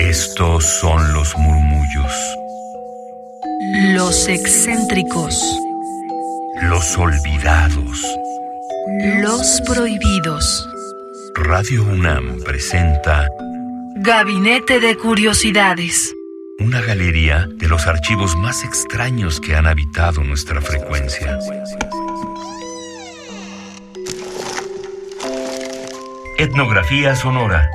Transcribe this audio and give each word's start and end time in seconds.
Estos 0.00 0.64
son 0.64 1.12
los 1.12 1.36
murmullos. 1.36 2.12
Los 3.92 4.28
excéntricos. 4.28 5.38
Los 6.62 6.96
olvidados. 6.96 8.02
Los 9.20 9.60
prohibidos. 9.66 10.66
Radio 11.34 11.84
UNAM 11.84 12.40
presenta 12.44 13.28
Gabinete 13.96 14.80
de 14.80 14.96
Curiosidades. 14.96 16.14
una 16.60 16.80
galería 16.80 17.46
de 17.56 17.68
los 17.68 17.86
archivos 17.86 18.36
más 18.36 18.64
extraños 18.64 19.38
que 19.38 19.54
han 19.54 19.66
habitado 19.66 20.24
nuestra 20.24 20.62
frecuencia. 20.62 21.38
Etnografía 26.38 27.14
sonora. 27.14 27.70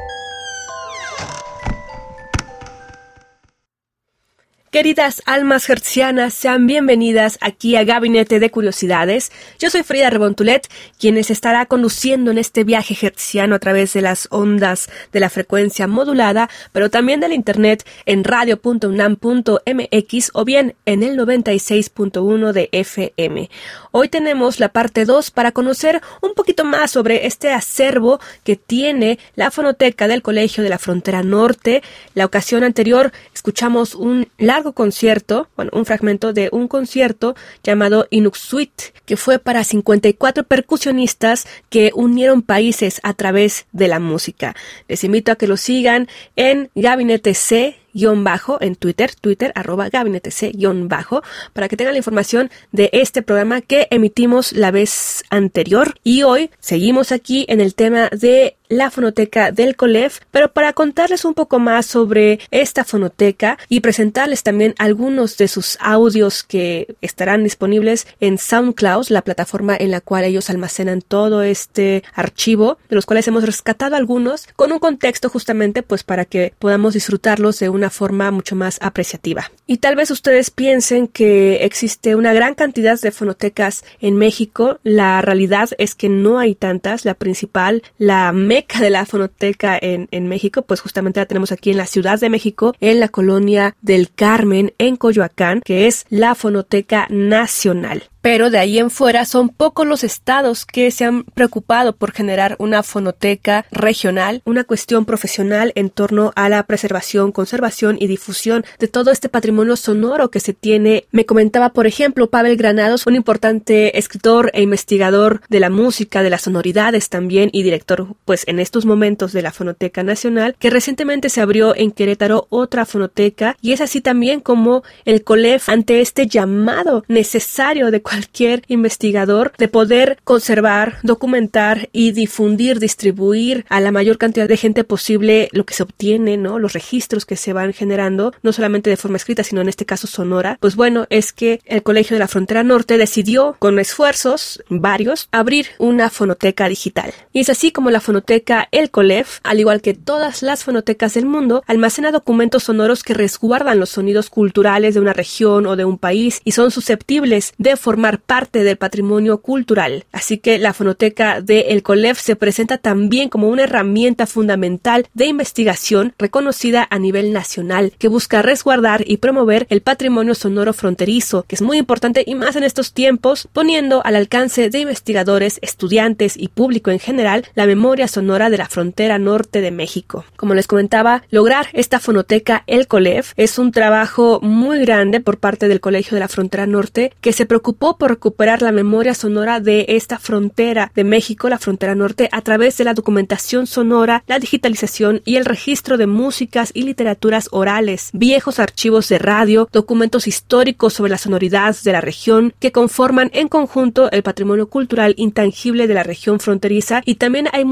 Queridas 4.76 5.24
almas 5.26 5.70
hertzianas, 5.70 6.34
sean 6.34 6.68
bienvenidas 6.68 7.38
aquí 7.40 7.78
a 7.78 7.86
Gabinete 7.86 8.42
de 8.42 8.52
Curiosidades. 8.52 9.32
Yo 9.58 9.70
soy 9.70 9.84
Frida 9.84 10.10
Rebontulet, 10.10 10.68
quien 11.00 11.16
les 11.16 11.32
estará 11.32 11.66
conduciendo 11.66 12.30
en 12.30 12.38
este 12.38 12.66
viaje 12.66 12.94
hertziano 13.02 13.56
a 13.56 13.60
través 13.60 13.94
de 13.94 14.02
las 14.02 14.28
ondas 14.32 14.90
de 15.14 15.22
la 15.22 15.30
frecuencia 15.30 15.88
modulada, 15.88 16.50
pero 16.74 16.90
también 16.90 17.22
del 17.22 17.32
internet 17.32 17.88
en 18.06 18.26
radio.unam.mx 18.26 20.32
o 20.34 20.44
bien 20.44 20.76
en 20.86 21.04
el 21.04 21.18
96.1 21.18 22.52
de 22.52 22.68
FM. 22.74 23.50
Hoy 23.92 24.10
tenemos 24.10 24.60
la 24.60 24.68
parte 24.68 25.06
2 25.06 25.32
para 25.32 25.54
conocer 25.54 26.02
un 26.22 26.34
poquito 26.34 26.66
más 26.66 26.92
sobre 26.92 27.28
este 27.28 27.54
acervo 27.54 28.20
que 28.44 28.58
tiene 28.58 29.20
la 29.36 29.52
fonoteca 29.52 30.10
del 30.10 30.22
Colegio 30.22 30.66
de 30.66 30.70
la 30.70 30.80
Frontera 30.80 31.24
Norte. 31.24 31.82
La 32.14 32.26
ocasión 32.26 32.66
anterior 32.66 33.14
escuchamos 33.34 33.96
un 33.96 34.28
largo 34.38 34.65
concierto, 34.74 35.48
bueno, 35.56 35.72
un 35.74 35.86
fragmento 35.86 36.34
de 36.34 36.50
un 36.52 36.68
concierto 36.68 37.36
llamado 37.64 38.08
Inuxuit, 38.10 38.72
que 39.06 39.18
fue 39.18 39.40
para 39.40 39.64
54 39.64 40.44
percusionistas 40.44 41.48
que 41.70 41.92
unieron 41.94 42.42
países 42.42 43.00
a 43.04 43.14
través 43.14 43.68
de 43.72 43.88
la 43.88 44.00
música. 44.00 44.56
Les 44.88 45.04
invito 45.04 45.32
a 45.32 45.36
que 45.36 45.48
lo 45.48 45.58
sigan 45.58 46.08
en 46.36 46.70
Gabinete 46.76 47.34
C 47.34 47.78
bajo 48.18 48.58
en 48.62 48.76
Twitter, 48.76 49.12
Twitter 49.16 49.52
arroba 49.56 49.90
gabinete 49.90 50.32
C 50.32 50.52
bajo, 50.84 51.22
para 51.54 51.68
que 51.68 51.78
tengan 51.78 51.94
la 51.94 52.00
información 52.00 52.50
de 52.72 52.90
este 52.94 53.22
programa 53.22 53.62
que 53.62 53.88
emitimos 53.90 54.52
la 54.52 54.72
vez 54.72 55.24
anterior. 55.30 55.96
Y 56.04 56.24
hoy 56.24 56.50
seguimos 56.60 57.12
aquí 57.12 57.46
en 57.48 57.62
el 57.62 57.74
tema 57.74 58.10
de 58.10 58.58
la 58.70 58.92
fonoteca 58.92 59.52
del 59.52 59.76
COLEF, 59.76 60.20
pero 60.32 60.52
para 60.52 60.74
contarles 60.74 61.26
un 61.26 61.34
poco 61.34 61.60
más 61.60 61.86
sobre 61.86 62.40
esta 62.52 62.84
fonoteca 62.84 63.58
y 63.70 63.82
presentarles 63.82 64.44
también 64.44 64.76
algunos 64.78 65.38
de 65.38 65.48
sus 65.48 65.78
audios 65.80 66.44
que 66.44 66.96
estarán 67.02 67.44
disponibles 67.44 68.08
en 68.20 68.38
SoundCloud, 68.38 69.08
la 69.10 69.22
plataforma 69.22 69.76
en 69.78 69.92
la 69.92 70.02
cual 70.02 70.24
ellos 70.24 70.50
almacenan 70.50 71.02
todo 71.02 71.44
este 71.44 72.04
archivo, 72.14 72.78
de 72.90 72.96
los 72.96 73.06
cuales 73.06 73.28
hemos 73.28 73.44
rescatado 73.46 73.96
algunos 73.96 74.48
con 74.56 74.72
un 74.72 74.80
contexto 74.80 75.30
justamente 75.30 75.84
pues 75.84 76.04
para 76.04 76.26
que 76.26 76.54
podamos 76.60 76.94
disfrutarlos 76.94 77.60
de 77.60 77.70
una 77.70 77.90
forma 77.90 78.32
mucho 78.32 78.56
más 78.56 78.78
apreciativa. 78.82 79.52
Y 79.68 79.78
tal 79.78 79.96
vez 79.96 80.12
ustedes 80.12 80.52
piensen 80.52 81.08
que 81.08 81.66
existe 81.66 82.16
una 82.16 82.34
gran 82.34 82.54
cantidad 82.56 83.00
de 83.00 83.12
fonotecas 83.12 83.84
en 84.00 84.16
México, 84.16 84.80
la 84.84 85.22
realidad 85.22 85.70
es 85.78 85.96
que 85.96 86.10
no 86.10 86.40
hay 86.40 86.56
tantas, 86.56 87.06
la 87.06 87.16
principal, 87.16 87.84
la 87.98 88.32
meca 88.56 88.80
de 88.80 88.90
la 88.90 89.06
fonoteca 89.06 89.78
en, 89.82 90.08
en 90.12 90.30
México, 90.30 90.62
pues 90.62 90.80
justamente 90.80 91.20
la 91.20 91.26
tenemos 91.26 91.52
aquí 91.52 91.72
en 91.72 91.78
la 91.78 91.88
Ciudad 91.88 92.18
de 92.18 92.30
México, 92.30 92.74
en 92.80 93.02
la 93.02 93.10
colonia 93.10 93.76
del 93.82 94.14
Carmen, 94.14 94.74
en 94.78 94.96
Coyoacán, 94.96 95.60
que 95.60 95.88
es 95.88 96.06
la 96.10 96.36
Fonoteca 96.36 97.06
Nacional 97.10 98.04
pero 98.26 98.50
de 98.50 98.58
ahí 98.58 98.80
en 98.80 98.90
fuera 98.90 99.24
son 99.24 99.50
pocos 99.50 99.86
los 99.86 100.04
estados 100.04 100.66
que 100.66 100.90
se 100.90 101.06
han 101.06 101.26
preocupado 101.26 101.96
por 101.96 102.12
generar 102.12 102.56
una 102.58 102.82
fonoteca 102.82 103.68
regional, 103.70 104.42
una 104.46 104.64
cuestión 104.64 105.06
profesional 105.06 105.72
en 105.76 105.92
torno 105.92 106.34
a 106.36 106.50
la 106.50 106.64
preservación, 106.64 107.32
conservación 107.32 107.98
y 108.00 108.08
difusión 108.08 108.66
de 108.80 108.88
todo 108.88 109.12
este 109.12 109.30
patrimonio 109.30 109.76
sonoro 109.76 110.32
que 110.32 110.40
se 110.40 110.54
tiene. 110.54 111.06
Me 111.12 111.28
comentaba, 111.28 111.70
por 111.70 111.86
ejemplo, 111.86 112.32
Pavel 112.32 112.58
Granados, 112.58 113.06
un 113.06 113.14
importante 113.14 113.96
escritor 114.00 114.50
e 114.56 114.64
investigador 114.64 115.42
de 115.48 115.60
la 115.60 115.70
música, 115.70 116.24
de 116.24 116.32
las 116.32 116.42
sonoridades 116.42 117.10
también 117.10 117.52
y 117.54 117.62
director, 117.62 118.08
pues 118.26 118.45
en 118.48 118.60
estos 118.60 118.86
momentos 118.86 119.34
de 119.34 119.42
la 119.42 119.52
Fonoteca 119.52 120.04
Nacional, 120.04 120.56
que 120.60 120.70
recientemente 120.70 121.30
se 121.30 121.42
abrió 121.42 121.76
en 121.76 121.92
Querétaro 121.92 122.48
otra 122.50 122.86
fonoteca 122.86 123.58
y 123.62 123.74
es 123.74 123.82
así 123.82 124.02
también 124.02 124.40
como 124.40 124.84
el 125.06 125.24
COLEF 125.24 125.70
ante 125.70 126.02
este 126.02 126.28
llamado 126.28 127.04
necesario 127.08 127.92
de 127.92 128.02
cualquier 128.02 128.64
investigador 128.68 129.54
de 129.58 129.68
poder 129.68 130.18
conservar, 130.24 130.98
documentar 131.04 131.90
y 131.92 132.12
difundir, 132.12 132.80
distribuir 132.80 133.66
a 133.70 133.80
la 133.82 133.92
mayor 133.92 134.18
cantidad 134.18 134.48
de 134.48 134.58
gente 134.58 134.84
posible 134.84 135.50
lo 135.52 135.66
que 135.66 135.74
se 135.74 135.84
obtiene, 135.84 136.38
¿no? 136.38 136.60
Los 136.60 136.74
registros 136.74 137.26
que 137.26 137.36
se 137.36 137.54
van 137.54 137.74
generando, 137.74 138.34
no 138.44 138.54
solamente 138.54 138.90
de 138.90 138.98
forma 138.98 139.18
escrita, 139.18 139.44
sino 139.44 139.62
en 139.62 139.70
este 139.70 139.86
caso 139.86 140.08
sonora. 140.08 140.58
Pues 140.60 140.76
bueno, 140.76 141.08
es 141.10 141.34
que 141.34 141.62
el 141.66 141.84
Colegio 141.84 142.16
de 142.16 142.20
la 142.20 142.28
Frontera 142.28 142.64
Norte 142.64 142.98
decidió, 142.98 143.56
con 143.60 143.80
esfuerzos 143.80 144.64
varios, 144.70 145.28
abrir 145.32 145.68
una 145.80 146.10
fonoteca 146.10 146.68
digital. 146.68 147.14
Y 147.34 147.42
es 147.42 147.50
así 147.50 147.72
como 147.72 147.92
la 147.92 148.02
fonoteca 148.02 148.35
El 148.72 148.92
Colef, 148.92 149.40
al 149.44 149.60
igual 149.60 149.82
que 149.82 149.94
todas 149.94 150.42
las 150.42 150.64
fonotecas 150.64 151.14
del 151.14 151.26
mundo, 151.26 151.64
almacena 151.68 152.12
documentos 152.12 152.64
sonoros 152.64 153.04
que 153.04 153.14
resguardan 153.14 153.80
los 153.80 153.90
sonidos 153.90 154.30
culturales 154.30 154.94
de 154.94 155.00
una 155.00 155.14
región 155.14 155.66
o 155.68 155.76
de 155.76 155.86
un 155.86 155.98
país 155.98 156.42
y 156.44 156.52
son 156.52 156.72
susceptibles 156.72 157.54
de 157.58 157.78
formar 157.78 158.20
parte 158.20 158.64
del 158.64 158.78
patrimonio 158.78 159.38
cultural. 159.38 160.06
Así 160.12 160.38
que 160.38 160.60
la 160.60 160.74
fonoteca 160.74 161.40
de 161.40 161.62
El 161.70 161.82
Colef 161.82 162.20
se 162.20 162.36
presenta 162.36 162.78
también 162.78 163.30
como 163.30 163.48
una 163.48 163.64
herramienta 163.64 164.26
fundamental 164.26 165.08
de 165.14 165.28
investigación 165.28 166.14
reconocida 166.18 166.86
a 166.90 167.00
nivel 167.00 167.32
nacional 167.32 167.94
que 167.98 168.10
busca 168.10 168.42
resguardar 168.42 169.04
y 169.08 169.18
promover 169.18 169.66
el 169.70 169.82
patrimonio 169.82 170.36
sonoro 170.36 170.74
fronterizo, 170.74 171.46
que 171.48 171.56
es 171.56 171.62
muy 171.62 171.78
importante 171.78 172.24
y 172.26 172.36
más 172.36 172.56
en 172.56 172.64
estos 172.64 172.92
tiempos, 172.92 173.48
poniendo 173.54 174.06
al 174.06 174.16
alcance 174.16 174.70
de 174.70 174.80
investigadores, 174.80 175.60
estudiantes 175.62 176.36
y 176.38 176.50
público 176.50 176.92
en 176.92 177.00
general 177.00 177.46
la 177.56 177.66
memoria 177.66 178.08
sonora 178.08 178.25
de 178.26 178.58
la 178.58 178.68
frontera 178.68 179.20
norte 179.20 179.62
de 179.62 179.70
México. 179.70 180.26
Como 180.36 180.56
les 180.56 180.66
comentaba, 180.66 181.22
lograr 181.30 181.68
esta 181.74 182.00
fonoteca 182.00 182.64
El 182.66 182.88
Colef 182.88 183.34
es 183.38 183.60
un 183.60 183.72
trabajo 183.72 184.40
muy 184.42 184.80
grande 184.80 185.20
por 185.20 185.38
parte 185.38 185.68
del 185.68 185.80
Colegio 185.80 186.16
de 186.16 186.22
la 186.22 186.28
Frontera 186.28 186.66
Norte 186.66 187.14
que 187.22 187.34
se 187.34 187.46
preocupó 187.46 187.98
por 187.98 188.10
recuperar 188.10 188.64
la 188.64 188.72
memoria 188.72 189.14
sonora 189.14 189.60
de 189.60 189.86
esta 189.90 190.18
frontera 190.18 190.92
de 190.96 191.04
México, 191.04 191.50
la 191.50 191.60
frontera 191.60 191.94
norte, 191.94 192.28
a 192.32 192.42
través 192.42 192.78
de 192.78 192.84
la 192.84 192.96
documentación 192.96 193.68
sonora, 193.68 194.24
la 194.26 194.40
digitalización 194.40 195.22
y 195.24 195.36
el 195.36 195.46
registro 195.46 195.98
de 195.98 196.08
músicas 196.08 196.72
y 196.74 196.82
literaturas 196.82 197.48
orales, 197.52 198.10
viejos 198.12 198.60
archivos 198.60 199.08
de 199.08 199.20
radio, 199.20 199.70
documentos 199.72 200.28
históricos 200.28 200.94
sobre 200.94 201.12
la 201.12 201.20
sonoridad 201.20 201.76
de 201.84 201.92
la 201.92 202.02
región 202.02 202.54
que 202.60 202.72
conforman 202.72 203.30
en 203.34 203.50
conjunto 203.50 204.10
el 204.12 204.24
patrimonio 204.24 204.68
cultural 204.68 205.14
intangible 205.16 205.88
de 205.88 205.94
la 205.94 206.04
región 206.04 206.40
fronteriza 206.40 207.02
y 207.06 207.16
también 207.16 207.48
hay 207.54 207.66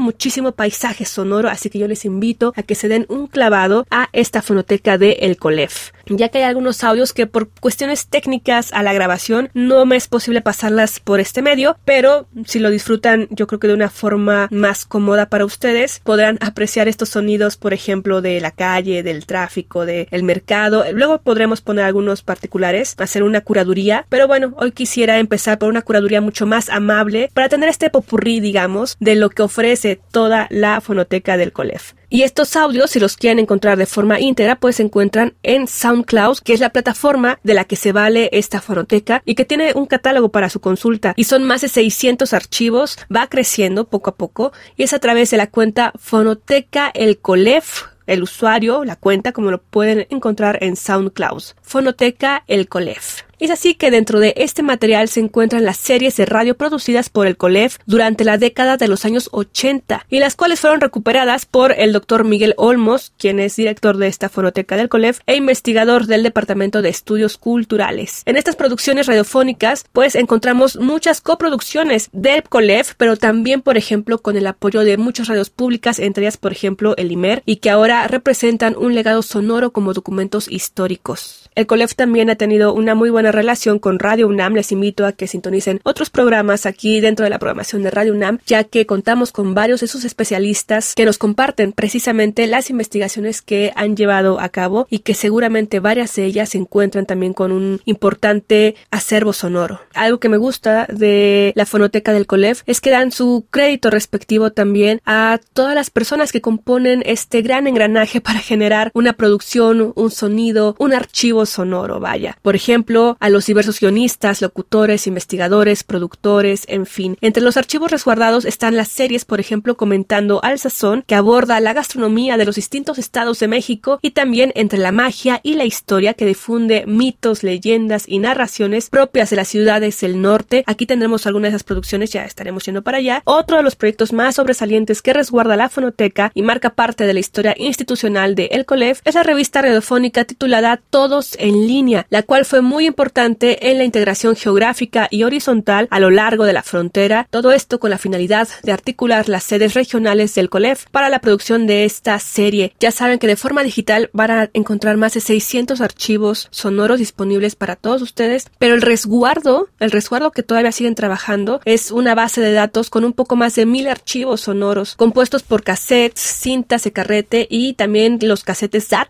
muchísimo, 0.00 0.52
paisaje 0.52 1.04
sonoro, 1.04 1.48
así 1.48 1.68
que 1.68 1.78
yo 1.78 1.88
les 1.88 2.04
invito 2.04 2.52
a 2.56 2.62
que 2.62 2.74
se 2.74 2.88
den 2.88 3.06
un 3.08 3.26
clavado 3.26 3.86
a 3.90 4.08
esta 4.12 4.40
fonoteca 4.40 4.98
de 4.98 5.12
El 5.20 5.36
Colef 5.36 5.90
ya 6.08 6.28
que 6.28 6.38
hay 6.38 6.44
algunos 6.44 6.82
audios 6.84 7.12
que 7.12 7.26
por 7.26 7.48
cuestiones 7.48 8.06
técnicas 8.06 8.72
a 8.72 8.82
la 8.82 8.92
grabación 8.92 9.50
no 9.54 9.84
me 9.86 9.96
es 9.96 10.08
posible 10.08 10.40
pasarlas 10.40 11.00
por 11.00 11.20
este 11.20 11.42
medio, 11.42 11.76
pero 11.84 12.26
si 12.46 12.58
lo 12.58 12.70
disfrutan 12.70 13.28
yo 13.30 13.46
creo 13.46 13.60
que 13.60 13.68
de 13.68 13.74
una 13.74 13.90
forma 13.90 14.48
más 14.50 14.84
cómoda 14.84 15.26
para 15.28 15.44
ustedes, 15.44 16.00
podrán 16.04 16.38
apreciar 16.40 16.88
estos 16.88 17.10
sonidos, 17.10 17.56
por 17.56 17.72
ejemplo, 17.72 18.22
de 18.22 18.40
la 18.40 18.50
calle, 18.50 19.02
del 19.02 19.26
tráfico, 19.26 19.86
del 19.86 20.22
mercado. 20.22 20.84
Luego 20.92 21.18
podremos 21.18 21.60
poner 21.60 21.84
algunos 21.84 22.22
particulares, 22.22 22.94
hacer 22.98 23.22
una 23.22 23.40
curaduría, 23.40 24.06
pero 24.08 24.26
bueno, 24.26 24.54
hoy 24.58 24.72
quisiera 24.72 25.18
empezar 25.18 25.58
por 25.58 25.68
una 25.68 25.82
curaduría 25.82 26.20
mucho 26.20 26.46
más 26.46 26.68
amable 26.68 27.30
para 27.34 27.48
tener 27.48 27.68
este 27.68 27.90
popurrí, 27.90 28.40
digamos, 28.40 28.96
de 29.00 29.14
lo 29.14 29.30
que 29.30 29.42
ofrece 29.42 30.00
toda 30.10 30.46
la 30.50 30.80
fonoteca 30.80 31.36
del 31.36 31.52
COLEF. 31.52 31.92
Y 32.14 32.22
estos 32.22 32.54
audios, 32.54 32.92
si 32.92 33.00
los 33.00 33.16
quieren 33.16 33.40
encontrar 33.40 33.76
de 33.76 33.86
forma 33.86 34.20
íntegra, 34.20 34.54
pues 34.54 34.76
se 34.76 34.84
encuentran 34.84 35.34
en 35.42 35.66
SoundCloud, 35.66 36.38
que 36.44 36.52
es 36.52 36.60
la 36.60 36.70
plataforma 36.70 37.40
de 37.42 37.54
la 37.54 37.64
que 37.64 37.74
se 37.74 37.90
vale 37.90 38.28
esta 38.30 38.60
fonoteca 38.60 39.20
y 39.24 39.34
que 39.34 39.44
tiene 39.44 39.72
un 39.74 39.86
catálogo 39.86 40.28
para 40.28 40.48
su 40.48 40.60
consulta. 40.60 41.14
Y 41.16 41.24
son 41.24 41.42
más 41.42 41.62
de 41.62 41.68
600 41.68 42.32
archivos, 42.32 42.98
va 43.12 43.26
creciendo 43.26 43.88
poco 43.88 44.10
a 44.10 44.14
poco 44.14 44.52
y 44.76 44.84
es 44.84 44.92
a 44.92 45.00
través 45.00 45.30
de 45.30 45.38
la 45.38 45.48
cuenta 45.48 45.92
Fonoteca 45.98 46.88
El 46.94 47.18
Colef 47.18 47.86
el 48.06 48.22
usuario, 48.22 48.84
la 48.84 48.96
cuenta, 48.96 49.32
como 49.32 49.50
lo 49.50 49.62
pueden 49.62 50.06
encontrar 50.10 50.58
en 50.62 50.76
SoundCloud. 50.76 51.42
Fonoteca 51.62 52.44
El 52.46 52.68
Colef. 52.68 53.22
Es 53.38 53.50
así 53.50 53.74
que 53.74 53.90
dentro 53.90 54.20
de 54.20 54.34
este 54.36 54.62
material 54.62 55.08
se 55.08 55.20
encuentran 55.20 55.64
las 55.64 55.76
series 55.76 56.16
de 56.16 56.26
radio 56.26 56.56
producidas 56.56 57.08
por 57.08 57.26
el 57.26 57.36
COLEF 57.36 57.78
durante 57.86 58.24
la 58.24 58.38
década 58.38 58.76
de 58.76 58.88
los 58.88 59.04
años 59.04 59.28
80 59.32 60.06
y 60.08 60.20
las 60.20 60.36
cuales 60.36 60.60
fueron 60.60 60.80
recuperadas 60.80 61.46
por 61.46 61.72
el 61.72 61.92
doctor 61.92 62.24
Miguel 62.24 62.54
Olmos, 62.56 63.12
quien 63.18 63.40
es 63.40 63.56
director 63.56 63.96
de 63.96 64.06
esta 64.06 64.28
fonoteca 64.28 64.76
del 64.76 64.88
COLEF 64.88 65.20
e 65.26 65.36
investigador 65.36 66.06
del 66.06 66.22
Departamento 66.22 66.82
de 66.82 66.88
Estudios 66.90 67.38
Culturales. 67.38 68.22
En 68.24 68.36
estas 68.36 68.56
producciones 68.56 69.06
radiofónicas, 69.06 69.84
pues 69.92 70.14
encontramos 70.14 70.76
muchas 70.76 71.20
coproducciones 71.20 72.10
del 72.12 72.42
COLEF, 72.44 72.94
pero 72.96 73.16
también, 73.16 73.62
por 73.62 73.76
ejemplo, 73.76 74.18
con 74.18 74.36
el 74.36 74.46
apoyo 74.46 74.80
de 74.80 74.96
muchas 74.96 75.28
radios 75.28 75.50
públicas, 75.50 75.98
entre 75.98 76.24
ellas, 76.24 76.36
por 76.36 76.52
ejemplo, 76.52 76.94
el 76.96 77.10
IMER, 77.10 77.42
y 77.46 77.56
que 77.56 77.70
ahora 77.70 78.06
representan 78.06 78.76
un 78.76 78.94
legado 78.94 79.22
sonoro 79.22 79.72
como 79.72 79.92
documentos 79.92 80.48
históricos. 80.48 81.43
El 81.54 81.68
COLEF 81.68 81.94
también 81.94 82.30
ha 82.30 82.34
tenido 82.34 82.74
una 82.74 82.96
muy 82.96 83.10
buena 83.10 83.30
relación 83.30 83.78
con 83.78 84.00
Radio 84.00 84.26
UNAM. 84.26 84.54
Les 84.54 84.72
invito 84.72 85.06
a 85.06 85.12
que 85.12 85.28
sintonicen 85.28 85.80
otros 85.84 86.10
programas 86.10 86.66
aquí 86.66 87.00
dentro 87.00 87.22
de 87.22 87.30
la 87.30 87.38
programación 87.38 87.84
de 87.84 87.92
Radio 87.92 88.12
UNAM, 88.12 88.40
ya 88.44 88.64
que 88.64 88.86
contamos 88.86 89.30
con 89.30 89.54
varios 89.54 89.80
de 89.80 89.86
sus 89.86 90.04
especialistas 90.04 90.94
que 90.96 91.04
nos 91.04 91.16
comparten 91.16 91.70
precisamente 91.70 92.48
las 92.48 92.70
investigaciones 92.70 93.40
que 93.40 93.72
han 93.76 93.96
llevado 93.96 94.40
a 94.40 94.48
cabo 94.48 94.88
y 94.90 95.00
que 95.00 95.14
seguramente 95.14 95.78
varias 95.78 96.16
de 96.16 96.24
ellas 96.24 96.48
se 96.48 96.58
encuentran 96.58 97.06
también 97.06 97.34
con 97.34 97.52
un 97.52 97.80
importante 97.84 98.74
acervo 98.90 99.32
sonoro. 99.32 99.80
Algo 99.94 100.18
que 100.18 100.28
me 100.28 100.38
gusta 100.38 100.88
de 100.92 101.52
la 101.54 101.66
fonoteca 101.66 102.12
del 102.12 102.26
COLEF 102.26 102.62
es 102.66 102.80
que 102.80 102.90
dan 102.90 103.12
su 103.12 103.46
crédito 103.50 103.90
respectivo 103.90 104.50
también 104.50 105.00
a 105.06 105.38
todas 105.52 105.76
las 105.76 105.90
personas 105.90 106.32
que 106.32 106.40
componen 106.40 107.04
este 107.06 107.42
gran 107.42 107.68
engranaje 107.68 108.20
para 108.24 108.40
generar 108.40 108.90
una 108.92 109.12
producción, 109.12 109.92
un 109.94 110.10
sonido, 110.10 110.74
un 110.80 110.94
archivo 110.94 111.43
sonoro, 111.46 112.00
vaya. 112.00 112.38
Por 112.42 112.56
ejemplo, 112.56 113.16
a 113.20 113.28
los 113.28 113.46
diversos 113.46 113.80
guionistas, 113.80 114.42
locutores, 114.42 115.06
investigadores, 115.06 115.84
productores, 115.84 116.64
en 116.68 116.86
fin. 116.86 117.16
Entre 117.20 117.42
los 117.42 117.56
archivos 117.56 117.90
resguardados 117.90 118.44
están 118.44 118.76
las 118.76 118.88
series, 118.88 119.24
por 119.24 119.40
ejemplo, 119.40 119.76
comentando 119.76 120.40
al 120.42 120.58
sazón, 120.58 121.04
que 121.06 121.14
aborda 121.14 121.60
la 121.60 121.72
gastronomía 121.72 122.36
de 122.36 122.44
los 122.44 122.56
distintos 122.56 122.98
estados 122.98 123.40
de 123.40 123.48
México 123.48 123.98
y 124.02 124.12
también 124.12 124.52
entre 124.54 124.78
la 124.78 124.92
magia 124.92 125.40
y 125.42 125.54
la 125.54 125.64
historia 125.64 126.14
que 126.14 126.26
difunde 126.26 126.84
mitos, 126.86 127.42
leyendas 127.42 128.04
y 128.06 128.18
narraciones 128.18 128.90
propias 128.90 129.30
de 129.30 129.36
las 129.36 129.48
ciudades 129.48 130.00
del 130.00 130.20
norte. 130.20 130.64
Aquí 130.66 130.86
tendremos 130.86 131.26
algunas 131.26 131.50
de 131.50 131.56
esas 131.56 131.64
producciones, 131.64 132.10
ya 132.10 132.24
estaremos 132.24 132.64
yendo 132.64 132.82
para 132.82 132.98
allá. 132.98 133.22
Otro 133.24 133.56
de 133.56 133.62
los 133.62 133.76
proyectos 133.76 134.12
más 134.12 134.36
sobresalientes 134.36 135.02
que 135.02 135.12
resguarda 135.12 135.56
la 135.56 135.68
fonoteca 135.68 136.32
y 136.34 136.42
marca 136.42 136.70
parte 136.70 137.06
de 137.06 137.14
la 137.14 137.20
historia 137.20 137.54
institucional 137.56 138.34
de 138.34 138.46
El 138.46 138.64
Colef 138.64 139.00
es 139.04 139.14
la 139.14 139.22
revista 139.22 139.62
radiofónica 139.62 140.24
titulada 140.24 140.80
Todos 140.90 141.33
en 141.38 141.66
línea, 141.66 142.06
la 142.10 142.22
cual 142.22 142.44
fue 142.44 142.60
muy 142.60 142.86
importante 142.86 143.70
en 143.70 143.78
la 143.78 143.84
integración 143.84 144.36
geográfica 144.36 145.08
y 145.10 145.22
horizontal 145.22 145.88
a 145.90 146.00
lo 146.00 146.10
largo 146.10 146.44
de 146.44 146.52
la 146.52 146.62
frontera, 146.62 147.26
todo 147.30 147.52
esto 147.52 147.78
con 147.80 147.90
la 147.90 147.98
finalidad 147.98 148.48
de 148.62 148.72
articular 148.72 149.28
las 149.28 149.44
sedes 149.44 149.74
regionales 149.74 150.34
del 150.34 150.50
COLEF 150.50 150.86
para 150.90 151.08
la 151.08 151.20
producción 151.20 151.66
de 151.66 151.84
esta 151.84 152.18
serie. 152.18 152.74
Ya 152.80 152.90
saben 152.90 153.18
que 153.18 153.26
de 153.26 153.36
forma 153.36 153.62
digital 153.62 154.10
van 154.12 154.30
a 154.30 154.50
encontrar 154.52 154.96
más 154.96 155.14
de 155.14 155.20
600 155.20 155.80
archivos 155.80 156.48
sonoros 156.50 156.98
disponibles 156.98 157.56
para 157.56 157.76
todos 157.76 158.02
ustedes, 158.02 158.46
pero 158.58 158.74
el 158.74 158.82
resguardo, 158.82 159.68
el 159.80 159.90
resguardo 159.90 160.30
que 160.30 160.42
todavía 160.42 160.72
siguen 160.72 160.94
trabajando 160.94 161.60
es 161.64 161.90
una 161.90 162.14
base 162.14 162.40
de 162.40 162.52
datos 162.52 162.90
con 162.90 163.04
un 163.04 163.12
poco 163.12 163.36
más 163.36 163.54
de 163.54 163.66
mil 163.66 163.88
archivos 163.88 164.42
sonoros 164.42 164.96
compuestos 164.96 165.42
por 165.42 165.62
cassettes, 165.62 166.20
cintas 166.20 166.84
de 166.84 166.92
carrete 166.92 167.46
y 167.50 167.74
también 167.74 168.18
los 168.22 168.44
cassettes 168.44 168.84
SAT, 168.84 169.08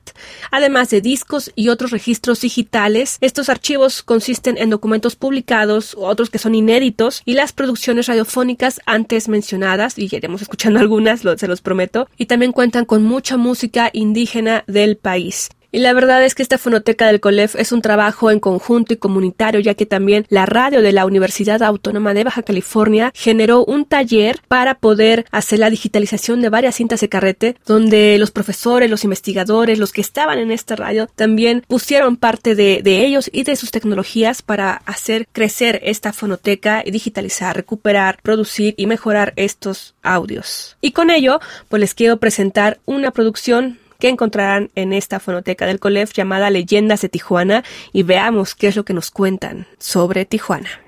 además 0.50 0.91
de 0.91 1.00
discos 1.00 1.53
y 1.55 1.69
otros 1.69 1.91
registros 1.91 2.13
digitales. 2.40 3.19
Estos 3.20 3.49
archivos 3.49 4.02
consisten 4.02 4.58
en 4.58 4.70
documentos 4.70 5.16
publicados, 5.16 5.94
otros 5.99 6.31
que 6.31 6.38
son 6.38 6.55
inéditos 6.55 7.22
y 7.25 7.34
las 7.34 7.52
producciones 7.52 8.06
radiofónicas 8.06 8.81
antes 8.87 9.28
mencionadas, 9.28 9.99
y 9.99 10.08
iremos 10.14 10.43
escuchando 10.43 10.78
algunas, 10.84 11.20
se 11.20 11.49
los 11.49 11.61
prometo, 11.61 12.08
y 12.16 12.26
también 12.26 12.52
cuentan 12.52 12.84
con 12.84 13.02
mucha 13.02 13.37
música 13.37 13.90
indígena 13.93 14.64
del 14.66 14.96
país. 14.96 15.50
Y 15.75 15.81
la 15.81 15.93
verdad 15.93 16.25
es 16.25 16.37
que 16.37 16.44
esta 16.44 16.56
fonoteca 16.56 17.09
del 17.09 17.19
COLEF 17.19 17.56
es 17.56 17.73
un 17.73 17.82
trabajo 17.82 18.31
en 18.31 18.38
conjunto 18.38 18.94
y 18.94 18.97
comunitario, 18.97 19.59
ya 19.59 19.75
que 19.75 19.87
también 19.87 20.25
la 20.29 20.47
radio 20.47 20.82
de 20.82 20.93
la 20.93 21.05
Universidad 21.05 21.65
Autónoma 21.65 22.15
de 22.15 22.23
Baja 22.23 22.44
California 22.44 23.11
generó 23.12 23.65
un 23.65 23.85
taller 23.85 24.38
para 24.47 24.76
poder 24.76 25.26
hacer 25.32 25.59
la 25.59 25.71
digitalización 25.71 26.41
de 26.43 26.49
varias 26.49 26.76
cintas 26.76 27.00
de 27.00 27.09
carrete, 27.09 27.56
donde 27.67 28.19
los 28.21 28.31
profesores, 28.31 28.88
los 28.88 29.03
investigadores, 29.03 29.81
los 29.81 29.91
que 29.91 30.00
estaban 30.00 30.38
en 30.38 30.53
esta 30.53 30.76
radio, 30.76 31.09
también 31.17 31.65
pusieron 31.67 32.19
parte 32.19 32.55
de, 32.55 32.81
ellos 32.87 33.29
y 33.32 33.43
de 33.43 33.56
sus 33.56 33.73
tecnologías 33.73 34.43
para 34.43 34.75
hacer 34.87 35.26
crecer 35.32 35.81
esta 35.82 36.12
fonoteca 36.12 36.85
y 36.87 36.93
digitalizar, 36.93 37.56
recuperar, 37.56 38.21
producir 38.23 38.75
y 38.76 38.87
mejorar 38.87 39.32
estos 39.35 39.97
audios. 40.05 40.76
Y 40.81 40.93
con 40.93 41.11
ello, 41.11 41.41
pues 41.69 41.81
les 41.81 41.94
quiero 41.94 42.19
presentar 42.19 42.79
una 42.87 43.11
producción 43.11 43.81
que 44.04 44.10
encontrarán 44.10 44.70
en 44.74 44.92
esta 44.92 45.18
fonoteca 45.18 45.64
del 45.64 45.80
COLEF 45.80 46.12
llamada 46.12 46.50
Leyendas 46.50 47.00
de 47.00 47.08
Tijuana 47.08 47.64
y 47.90 48.02
veamos 48.02 48.54
qué 48.54 48.66
es 48.66 48.76
lo 48.76 48.84
que 48.84 48.92
nos 48.92 49.10
cuentan 49.10 49.66
sobre 49.78 50.26
Tijuana. 50.26 50.83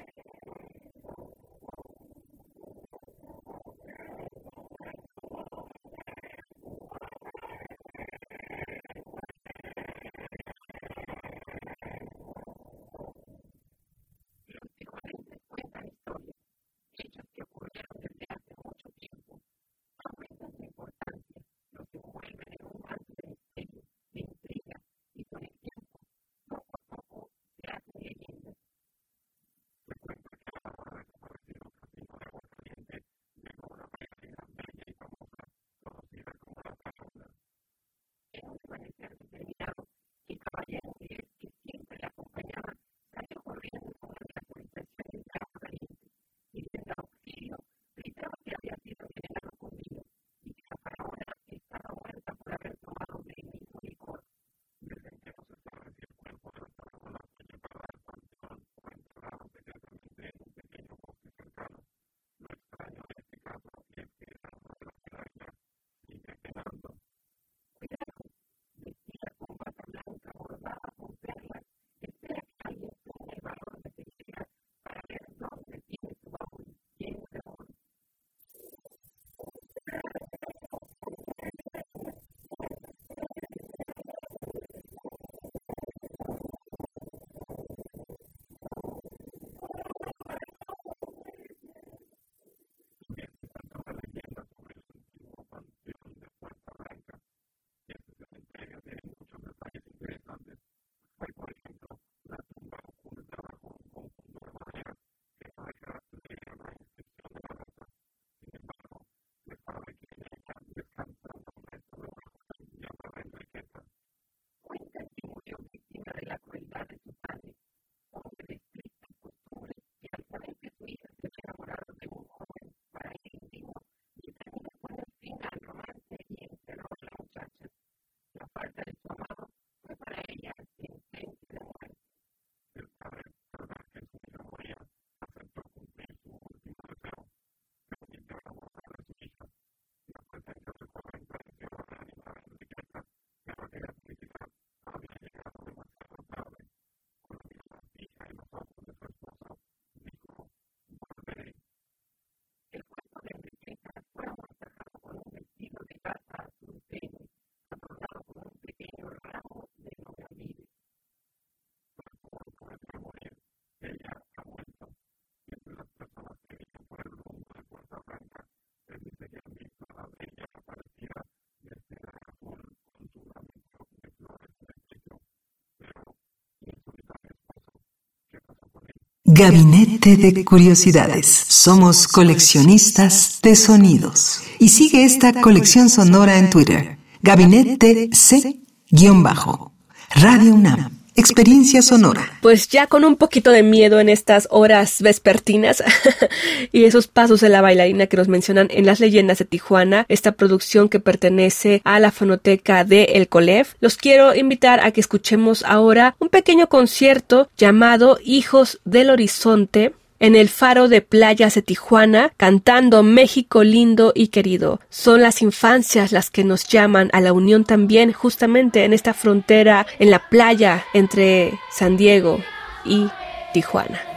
Gabinete 179.28 180.16
de 180.16 180.44
Curiosidades. 180.44 181.26
Somos 181.26 182.06
coleccionistas 182.06 183.40
de 183.42 183.56
sonidos. 183.56 184.40
Y 184.60 184.68
sigue 184.68 185.02
esta 185.02 185.32
colección 185.40 185.88
sonora 185.88 186.38
en 186.38 186.48
Twitter. 186.48 186.98
Gabinete 187.22 188.08
C-Bajo. 188.12 189.72
Radio 190.14 190.54
UNAM. 190.54 190.95
Experiencia 191.16 191.80
sonora. 191.80 192.30
Pues 192.42 192.68
ya 192.68 192.86
con 192.86 193.04
un 193.04 193.16
poquito 193.16 193.50
de 193.50 193.62
miedo 193.62 194.00
en 194.00 194.08
estas 194.08 194.46
horas 194.50 195.00
vespertinas 195.00 195.82
y 196.72 196.84
esos 196.84 197.08
pasos 197.08 197.40
de 197.40 197.48
la 197.48 197.62
bailarina 197.62 198.06
que 198.06 198.18
nos 198.18 198.28
mencionan 198.28 198.68
en 198.70 198.84
las 198.84 199.00
leyendas 199.00 199.38
de 199.38 199.46
Tijuana, 199.46 200.04
esta 200.08 200.32
producción 200.32 200.90
que 200.90 201.00
pertenece 201.00 201.80
a 201.84 201.98
la 202.00 202.12
fonoteca 202.12 202.84
de 202.84 203.04
El 203.14 203.28
Colef, 203.28 203.74
los 203.80 203.96
quiero 203.96 204.34
invitar 204.34 204.80
a 204.80 204.90
que 204.90 205.00
escuchemos 205.00 205.64
ahora 205.66 206.14
un 206.18 206.28
pequeño 206.28 206.68
concierto 206.68 207.48
llamado 207.56 208.18
Hijos 208.22 208.80
del 208.84 209.10
Horizonte 209.10 209.94
en 210.18 210.36
el 210.36 210.48
faro 210.48 210.88
de 210.88 211.02
playas 211.02 211.54
de 211.54 211.62
Tijuana, 211.62 212.32
cantando 212.36 213.02
México 213.02 213.64
lindo 213.64 214.12
y 214.14 214.28
querido. 214.28 214.80
Son 214.90 215.22
las 215.22 215.42
infancias 215.42 216.12
las 216.12 216.30
que 216.30 216.44
nos 216.44 216.66
llaman 216.66 217.10
a 217.12 217.20
la 217.20 217.32
unión 217.32 217.64
también 217.64 218.12
justamente 218.12 218.84
en 218.84 218.92
esta 218.92 219.14
frontera, 219.14 219.86
en 219.98 220.10
la 220.10 220.28
playa 220.28 220.84
entre 220.94 221.58
San 221.70 221.96
Diego 221.96 222.40
y 222.84 223.08
Tijuana. 223.52 224.15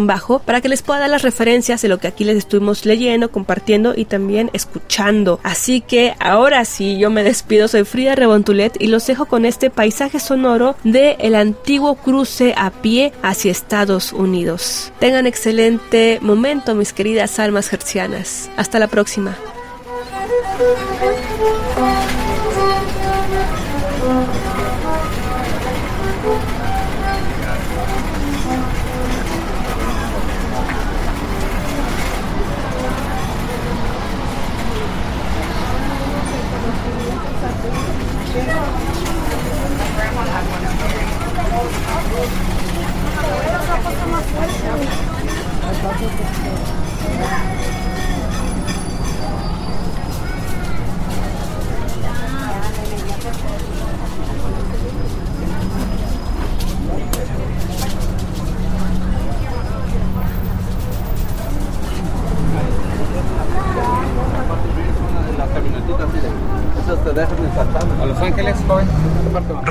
bajo 0.00 0.38
para 0.38 0.62
que 0.62 0.70
les 0.70 0.80
pueda 0.80 1.00
dar 1.00 1.10
las 1.10 1.20
referencias 1.20 1.82
de 1.82 1.88
lo 1.88 1.98
que 1.98 2.08
aquí 2.08 2.24
les 2.24 2.37
estuvimos 2.38 2.84
leyendo, 2.84 3.30
compartiendo 3.30 3.94
y 3.96 4.04
también 4.04 4.50
escuchando. 4.52 5.40
Así 5.42 5.80
que 5.80 6.14
ahora 6.20 6.64
sí, 6.64 6.98
yo 6.98 7.10
me 7.10 7.24
despido, 7.24 7.68
soy 7.68 7.84
Frida 7.84 8.14
Rebontulet 8.14 8.80
y 8.80 8.86
los 8.86 9.06
dejo 9.06 9.26
con 9.26 9.44
este 9.44 9.70
paisaje 9.70 10.20
sonoro 10.20 10.76
de 10.84 11.16
el 11.20 11.34
antiguo 11.34 11.96
cruce 11.96 12.54
a 12.56 12.70
pie 12.70 13.12
hacia 13.22 13.50
Estados 13.50 14.12
Unidos. 14.12 14.92
Tengan 14.98 15.26
excelente 15.26 16.18
momento, 16.22 16.74
mis 16.74 16.92
queridas 16.92 17.38
almas 17.38 17.68
gercianas. 17.68 18.50
Hasta 18.56 18.78
la 18.78 18.88
próxima. 18.88 19.36